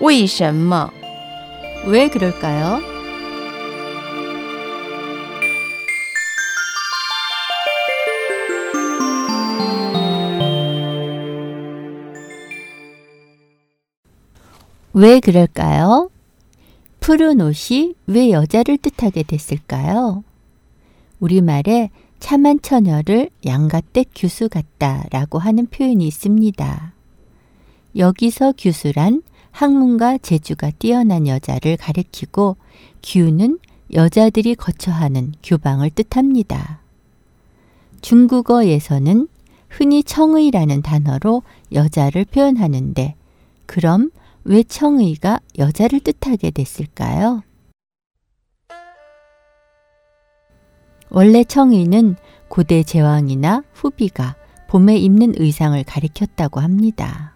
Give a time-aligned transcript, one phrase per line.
[0.00, 0.90] 为什么
[1.86, 2.80] 왜 그럴까요?
[14.92, 16.10] 왜 그럴까요?
[17.00, 20.24] 푸른 옷이 왜 여자를 뜻하게 됐을까요?
[21.20, 26.94] 우리말에 참한 처녀를 양가댁 규수 같다 라고 하는 표현이 있습니다.
[27.94, 32.57] 여기서 규수란 학문과 재주가 뛰어난 여자를 가리키고
[33.03, 33.59] 규는
[33.93, 36.79] 여자들이 거처하는 규방을 뜻합니다.
[38.01, 39.27] 중국어에서는
[39.69, 43.15] 흔히 청의라는 단어로 여자를 표현하는데
[43.65, 44.11] 그럼
[44.43, 47.43] 왜 청의가 여자를 뜻하게 됐을까요?
[51.09, 52.15] 원래 청의는
[52.47, 54.35] 고대 제왕이나 후비가
[54.67, 57.33] 봄에 입는 의상을 가리켰다고 합니다.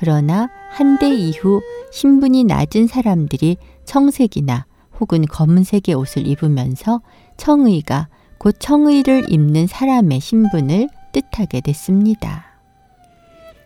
[0.00, 1.60] 그러나 한대 이후
[1.90, 4.64] 신분이 낮은 사람들이 청색이나
[5.00, 7.00] 혹은 검은색의 옷을 입으면서
[7.36, 8.06] 청의가
[8.38, 12.44] 곧 청의를 입는 사람의 신분을 뜻하게 됐습니다.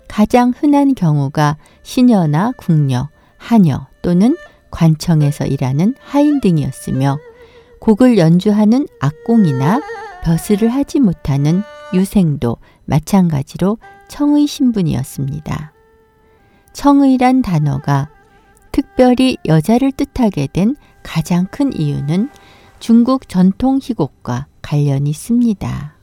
[0.09, 4.35] 가장 흔한 경우가 시녀나 궁녀, 하녀 또는
[4.71, 7.19] 관청에서 일하는 하인 등이었으며
[7.79, 9.83] 곡을 연주하는 악공이나
[10.25, 13.77] 벼슬을 하지 못하는 유생도 마찬가지로
[14.09, 15.72] 청의 신분이었습니다.
[16.73, 18.09] 청의란 단어가
[18.73, 22.31] 특별히 여자를 뜻하게 된 가장 큰 이유는
[22.81, 25.97] 중국 전통 희곡과 관련이 있습니다.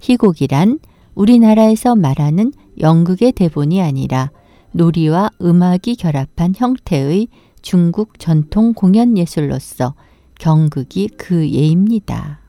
[0.00, 0.78] 희곡이란
[1.14, 4.30] 우리나라에서 말하는 연극의 대본이 아니라
[4.72, 7.28] 놀이와 음악이 결합한 형태의
[7.62, 9.94] 중국 전통 공연 예술로서
[10.38, 12.40] 경극이 그 예입니다.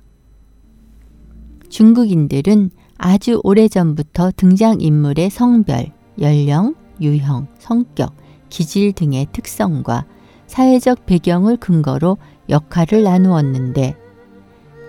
[1.69, 8.13] 중국인들은 아주 오래전부터 등장인물의 성별, 연령, 유형, 성격,
[8.49, 10.05] 기질 등의 특성과
[10.47, 12.17] 사회적 배경을 근거로
[12.49, 13.95] 역할을 나누었는데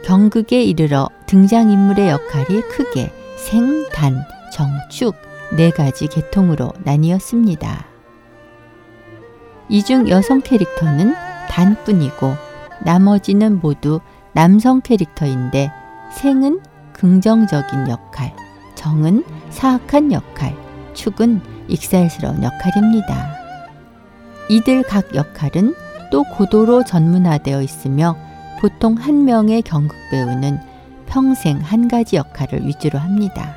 [0.04, 7.86] 경극에 이르러 등장인물의 역할이 크게 생, 단, 정 축 네 가지 계통으로 나뉘었습니다.
[9.70, 11.14] 이 중 여성 캐릭터는
[11.48, 12.34] 단뿐이고
[12.84, 14.00] 나머지는 모두
[14.32, 15.70] 남성 캐릭터인데
[16.12, 16.60] 생은
[16.92, 18.34] 긍정적인 역할,
[18.74, 20.56] 정은 사악한 역할,
[20.94, 23.36] 축은 익살스러운 역할입니다.
[24.48, 25.74] 이들 각 역할은
[26.10, 28.16] 또 고도로 전문화되어 있으며
[28.60, 30.58] 보통 한 명의 경극 배우는
[31.06, 33.54] 평생 한 가지 역할을 위주로 합니다.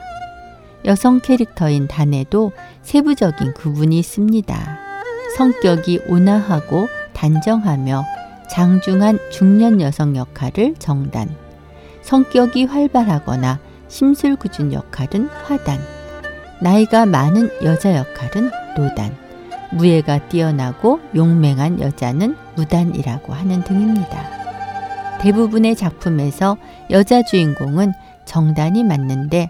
[0.86, 2.52] 여성 캐릭터인 단에도
[2.82, 4.80] 세부적인 구분이 있습니다.
[5.38, 8.04] 성격이 온화하고 단정하며
[8.50, 11.34] 장중한 중년 여성 역할을 정단,
[12.02, 15.80] 성격이 활발하거나 심술궂은 역할은 화단,
[16.62, 19.18] 나이가 많은 여자 역할은 노단,
[19.72, 25.20] 무예가 뛰어나고 용맹한 여자는 무단이라고 하는 등입니다.
[25.22, 26.58] 대부분의 작품에서
[26.92, 27.94] 여자 주인공은
[28.26, 29.50] 정단이 맞는데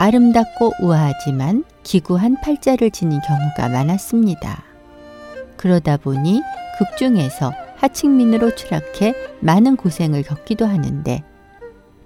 [0.00, 4.64] 아름답고 우아하지만 기구한 팔자를 지닌 경우가 많았습니다.
[5.56, 6.42] 그러다 보니
[6.78, 11.22] 극중에서 하층민으로 추락해 많은 고생을 겪기도 하는데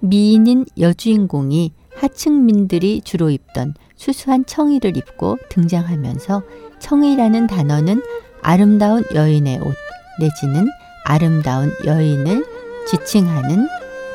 [0.00, 6.42] 미인인 여주인공이 하층민들이 주로 입던 수수한 청의를 입고 등장하면서
[6.78, 8.02] 청의라는 단어는
[8.42, 9.74] 아름다운 여인의 옷
[10.20, 10.68] 내지는
[11.04, 12.44] 아름다운 여인을
[12.86, 13.68] 지칭하는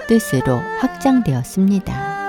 [0.07, 2.21] 뜻으로 확장되었습니다.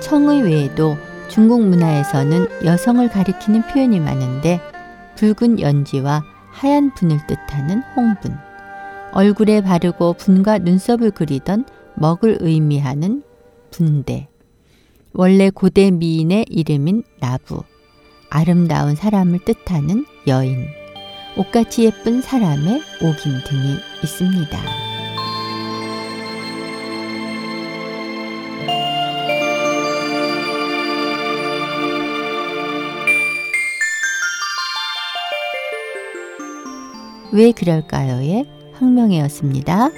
[0.00, 0.96] 청의 외에도
[1.28, 4.60] 중국 문화에서는 여성을 가리키는 표현이 많은데
[5.16, 8.36] 붉은 연지와 하얀 분을 뜻하는 홍분,
[9.12, 11.64] 얼굴에 바르고 분과 눈썹을 그리던
[11.94, 13.22] 먹을 의미하는
[13.70, 14.29] 분대,
[15.12, 17.64] 원래 고대 미인의 이름인 나부,
[18.28, 20.66] 아름다운 사람을 뜻하는 여인,
[21.36, 24.58] 옷같이 예쁜 사람의 옥인 등이 있습니다.
[37.32, 38.44] 왜 그럴까요의
[38.74, 39.90] 황명혜였습니다.